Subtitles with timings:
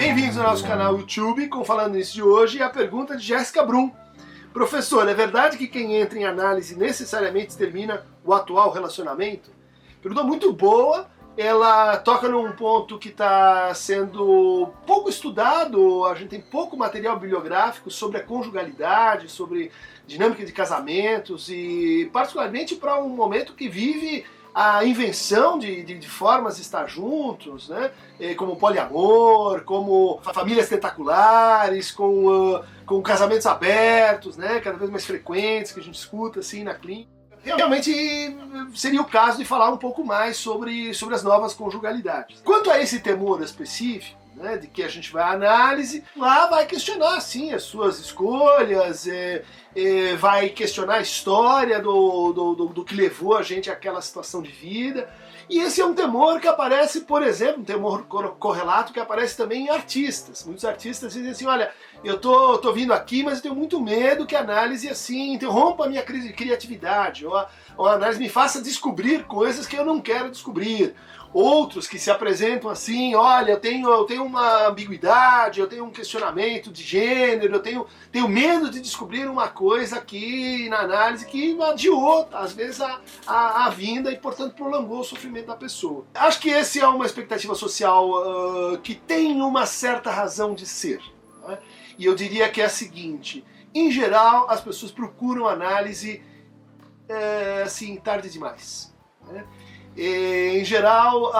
[0.00, 3.62] Bem-vindos ao nosso canal YouTube com Falando Nisso de hoje e a pergunta de Jéssica
[3.62, 3.92] Brum.
[4.50, 9.50] Professor, é verdade que quem entra em análise necessariamente termina o atual relacionamento?
[10.00, 16.40] Pergunta muito boa, ela toca num ponto que está sendo pouco estudado, a gente tem
[16.40, 19.70] pouco material bibliográfico sobre a conjugalidade, sobre
[20.06, 24.24] dinâmica de casamentos e particularmente para um momento que vive
[24.54, 27.90] a invenção de, de, de, formas de estar juntos, né?
[28.36, 34.60] como poliamor, como famílias tentaculares, com, uh, com casamentos abertos, né?
[34.60, 37.19] cada vez mais frequentes que a gente escuta assim na clínica.
[37.42, 38.36] Realmente
[38.74, 42.40] seria o caso de falar um pouco mais sobre, sobre as novas conjugalidades.
[42.44, 46.66] Quanto a esse temor específico, né, de que a gente vai à análise, lá vai
[46.66, 49.42] questionar sim as suas escolhas, é,
[49.74, 54.42] é, vai questionar a história do, do, do, do, que levou a gente àquela situação
[54.42, 55.08] de vida.
[55.50, 58.04] E esse é um temor que aparece, por exemplo, um temor
[58.38, 60.44] correlato que aparece também em artistas.
[60.44, 61.72] Muitos artistas dizem assim: olha,
[62.04, 65.86] eu tô, tô vindo aqui, mas eu tenho muito medo que a análise assim interrompa
[65.86, 70.00] a minha criatividade, ou a, ou a análise me faça descobrir coisas que eu não
[70.00, 70.94] quero descobrir
[71.32, 75.90] outros que se apresentam assim, olha, eu tenho, eu tenho uma ambiguidade, eu tenho um
[75.90, 81.60] questionamento de gênero, eu tenho, tenho medo de descobrir uma coisa aqui na análise que
[81.62, 86.04] adiou, às vezes, a, a, a vinda e, portanto, prolongou o sofrimento da pessoa.
[86.14, 91.00] Acho que esse é uma expectativa social uh, que tem uma certa razão de ser.
[91.46, 91.58] Né?
[91.98, 96.22] E eu diria que é a seguinte, em geral, as pessoas procuram análise
[97.08, 98.92] é, assim, tarde demais.
[99.28, 99.44] Né?
[99.96, 101.34] Em geral,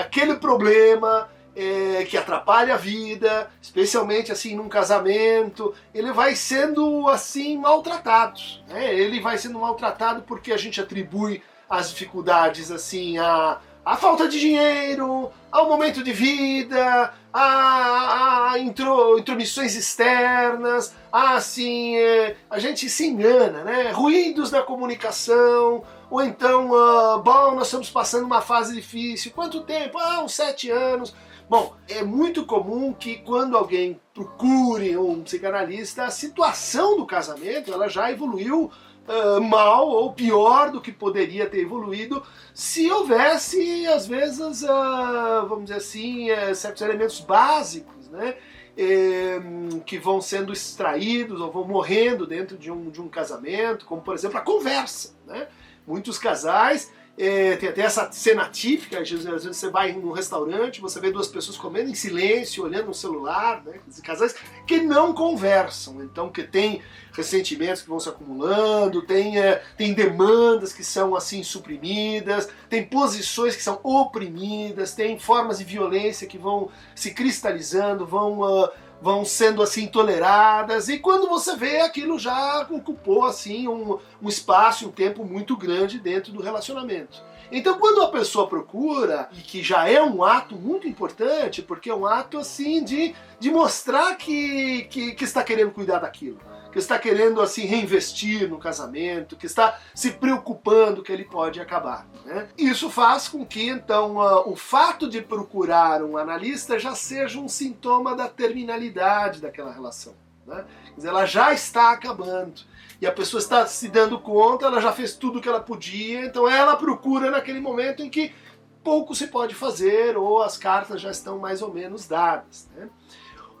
[0.00, 7.56] aquele problema é, que atrapalha a vida, especialmente assim num casamento, ele vai sendo assim
[7.56, 8.40] maltratado.
[8.68, 8.94] Né?
[8.94, 14.40] Ele vai sendo maltratado porque a gente atribui as dificuldades assim a a falta de
[14.40, 23.06] dinheiro, ao momento de vida, a, a intro, intromissões externas, assim, é, a gente se
[23.06, 23.90] engana, né?
[23.90, 29.32] Ruídos da comunicação, ou então, uh, bom, nós estamos passando uma fase difícil.
[29.34, 29.98] Quanto tempo?
[29.98, 31.14] Ah, uns sete anos.
[31.48, 37.88] Bom, é muito comum que quando alguém procure um psicanalista, a situação do casamento ela
[37.88, 38.70] já evoluiu
[39.06, 42.22] uh, mal ou pior do que poderia ter evoluído
[42.54, 48.36] se houvesse, às vezes, uh, vamos dizer assim, uh, certos elementos básicos, né?
[48.76, 49.40] Eh,
[49.86, 54.16] que vão sendo extraídos ou vão morrendo dentro de um, de um casamento, como por
[54.16, 55.14] exemplo a conversa.
[55.24, 55.46] Né?
[55.86, 60.98] Muitos casais é, tem até essa cena típica, às vezes você vai num restaurante, você
[60.98, 63.78] vê duas pessoas comendo em silêncio, olhando no celular, né?
[64.02, 64.34] casais
[64.66, 66.82] que não conversam, então que tem
[67.12, 73.54] ressentimentos que vão se acumulando, tem, é, tem demandas que são assim suprimidas, tem posições
[73.54, 78.68] que são oprimidas, tem formas de violência que vão se cristalizando, vão uh,
[79.04, 84.88] vão sendo assim toleradas e quando você vê aquilo já ocupou assim um, um espaço,
[84.88, 87.22] um tempo muito grande dentro do relacionamento.
[87.52, 91.94] Então, quando a pessoa procura, e que já é um ato muito importante, porque é
[91.94, 96.38] um ato assim de, de mostrar que, que, que está querendo cuidar daquilo
[96.74, 102.04] que está querendo assim reinvestir no casamento, que está se preocupando que ele pode acabar.
[102.24, 102.48] Né?
[102.58, 108.16] Isso faz com que então o fato de procurar um analista já seja um sintoma
[108.16, 110.14] da terminalidade daquela relação.
[110.44, 110.64] Né?
[111.00, 112.62] Ela já está acabando
[113.00, 116.26] e a pessoa está se dando conta, ela já fez tudo o que ela podia,
[116.26, 118.34] então ela procura naquele momento em que
[118.82, 122.68] pouco se pode fazer ou as cartas já estão mais ou menos dadas.
[122.74, 122.88] Né?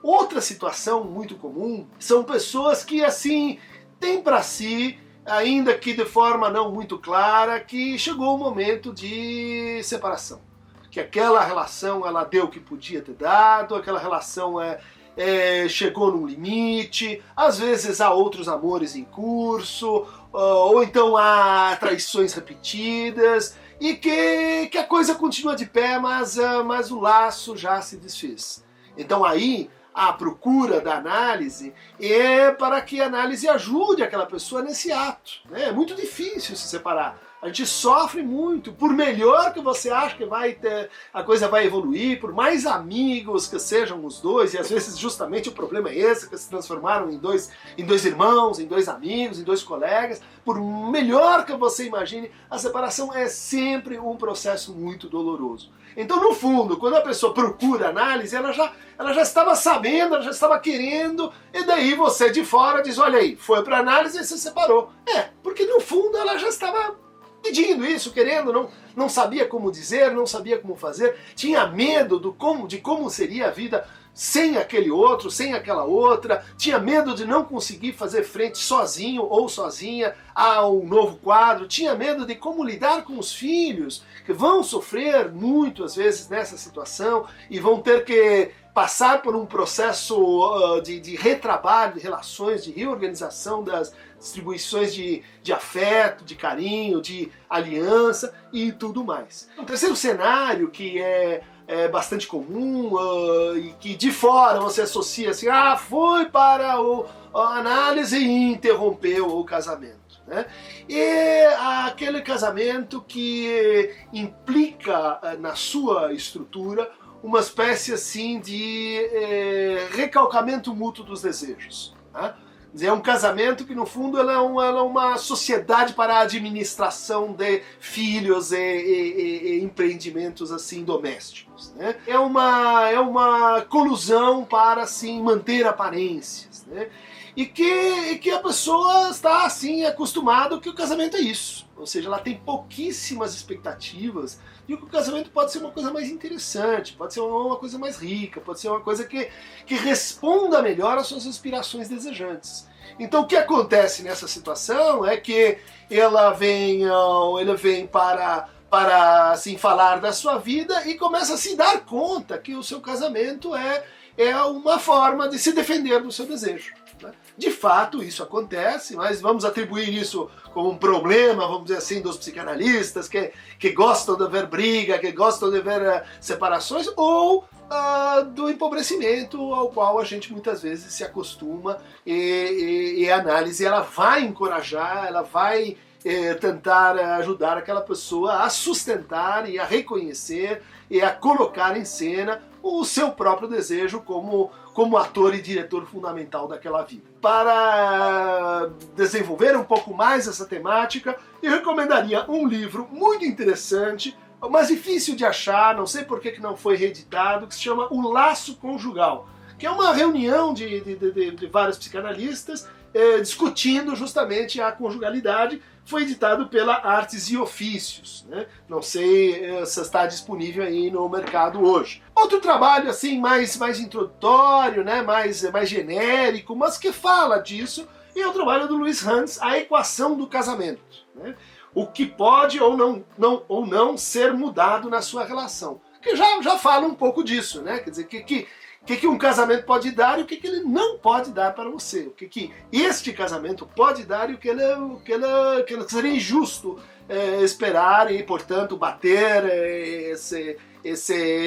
[0.04, 3.58] Outra situação muito comum são pessoas que assim
[3.98, 9.80] têm para si, ainda que de forma não muito clara, que chegou o momento de
[9.82, 10.42] separação.
[10.90, 14.78] Que aquela relação ela deu o que podia ter dado, aquela relação é,
[15.16, 22.34] é, chegou num limite, às vezes há outros amores em curso, ou então há traições
[22.34, 27.80] repetidas, e que, que a coisa continua de pé, mas, ah, mas o laço já
[27.80, 28.62] se desfez.
[28.98, 34.90] Então aí a procura da análise é para que a análise ajude aquela pessoa nesse
[34.90, 35.40] ato.
[35.48, 35.68] Né?
[35.68, 37.16] É muito difícil se separar.
[37.44, 41.66] A gente sofre muito, por melhor que você acha que vai ter, a coisa vai
[41.66, 45.98] evoluir, por mais amigos que sejam os dois, e às vezes justamente o problema é
[45.98, 50.22] esse, que se transformaram em dois, em dois irmãos, em dois amigos, em dois colegas,
[50.42, 55.70] por melhor que você imagine, a separação é sempre um processo muito doloroso.
[55.94, 60.24] Então, no fundo, quando a pessoa procura análise, ela já, ela já estava sabendo, ela
[60.24, 64.24] já estava querendo, e daí você de fora diz: olha aí, foi para análise e
[64.24, 64.90] se separou.
[65.06, 67.03] É, porque no fundo ela já estava
[67.44, 72.32] pedindo isso, querendo, não, não sabia como dizer, não sabia como fazer, tinha medo do
[72.32, 77.26] como, de como seria a vida sem aquele outro, sem aquela outra, tinha medo de
[77.26, 82.64] não conseguir fazer frente sozinho ou sozinha a um novo quadro, tinha medo de como
[82.64, 88.04] lidar com os filhos, que vão sofrer muito às vezes nessa situação e vão ter
[88.04, 94.92] que passar por um processo uh, de, de, retrabalho, de relações, de reorganização das distribuições
[94.92, 99.48] de, de afeto, de carinho, de aliança e tudo mais.
[99.56, 105.30] Um terceiro cenário que é, é bastante comum uh, e que de fora você associa
[105.30, 110.02] assim, ah, foi para o, a análise e interrompeu o casamento.
[110.26, 110.46] Né?
[110.88, 111.44] E
[111.86, 116.90] aquele casamento que implica uh, na sua estrutura
[117.24, 121.94] uma espécie assim de é, recalcamento mútuo dos desejos.
[122.12, 122.34] Né?
[122.80, 126.20] É um casamento que, no fundo, ela é, uma, ela é uma sociedade para a
[126.20, 131.72] administração de filhos e, e, e empreendimentos assim domésticos.
[131.76, 131.96] Né?
[132.06, 136.66] É, uma, é uma colusão para assim, manter aparências.
[136.66, 136.88] Né?
[137.36, 141.66] E, que, e que a pessoa está assim acostumada que o casamento é isso.
[141.76, 144.38] Ou seja, ela tem pouquíssimas expectativas
[144.68, 147.98] e que o casamento pode ser uma coisa mais interessante, pode ser uma coisa mais
[147.98, 149.28] rica, pode ser uma coisa que,
[149.66, 152.68] que responda melhor às suas aspirações desejantes.
[152.98, 155.58] Então o que acontece nessa situação é que
[155.90, 161.54] ela vem, ela vem para para assim falar da sua vida e começa a se
[161.54, 163.84] dar conta que o seu casamento é
[164.18, 166.74] é uma forma de se defender do seu desejo.
[167.04, 167.12] Né?
[167.36, 172.16] De fato, isso acontece, mas vamos atribuir isso como um problema, vamos dizer assim, dos
[172.16, 178.24] psicanalistas que, que gostam de ver briga, que gostam de ver uh, separações, ou uh,
[178.24, 183.64] do empobrecimento ao qual a gente muitas vezes se acostuma e, e, e a análise
[183.64, 190.62] ela vai encorajar, ela vai eh, tentar ajudar aquela pessoa a sustentar e a reconhecer
[190.90, 196.46] e a colocar em cena o seu próprio desejo como, como ator e diretor fundamental
[196.46, 197.04] daquela vida.
[197.20, 205.14] Para desenvolver um pouco mais essa temática, eu recomendaria um livro muito interessante, mas difícil
[205.14, 209.28] de achar, não sei por que não foi reeditado, que se chama O Laço Conjugal,
[209.58, 215.60] que é uma reunião de, de, de, de vários psicanalistas eh, discutindo justamente a conjugalidade
[215.84, 218.24] foi editado pela Artes e Ofícios.
[218.28, 218.46] Né?
[218.68, 222.02] Não sei eh, se está disponível aí no mercado hoje.
[222.14, 225.02] Outro trabalho assim mais, mais introdutório, né?
[225.02, 227.86] mais, mais genérico, mas que fala disso,
[228.16, 230.82] é o trabalho do Luiz Hans, A Equação do Casamento.
[231.14, 231.34] Né?
[231.74, 235.80] O que pode ou não, não, ou não ser mudado na sua relação.
[236.00, 237.78] Que já, já fala um pouco disso, né?
[237.78, 238.46] Quer dizer, que, que
[238.84, 241.54] o que, que um casamento pode dar e o que, que ele não pode dar
[241.54, 242.00] para você.
[242.00, 245.64] O que, que este casamento pode dar e o que ele, o que ele, o
[245.64, 246.78] que ele seria injusto
[247.08, 250.12] é, esperar e, portanto, bater, é,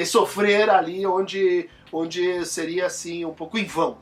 [0.04, 3.98] sofrer ali onde, onde seria assim um pouco em vão.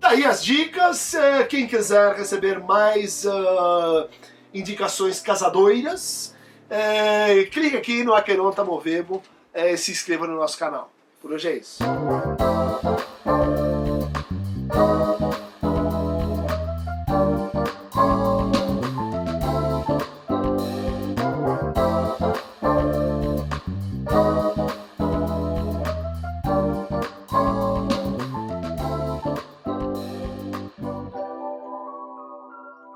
[0.00, 4.08] Daí as dicas, é, quem quiser receber mais uh,
[4.54, 6.34] indicações casadoiras,
[6.70, 9.22] é, clique aqui no Aqueronta Movebo
[9.54, 10.95] e se inscreva no nosso canal.
[11.26, 11.82] Por hoje é isso.